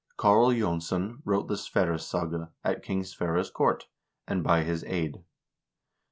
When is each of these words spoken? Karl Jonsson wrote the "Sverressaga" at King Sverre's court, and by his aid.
Karl 0.17 0.49
Jonsson 0.49 1.19
wrote 1.25 1.47
the 1.47 1.53
"Sverressaga" 1.53 2.49
at 2.63 2.81
King 2.81 3.03
Sverre's 3.03 3.51
court, 3.51 3.85
and 4.27 4.43
by 4.43 4.63
his 4.63 4.83
aid. 4.85 5.23